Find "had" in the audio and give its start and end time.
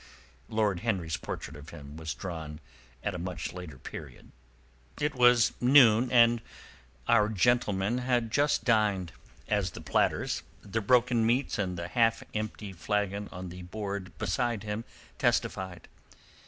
7.99-8.31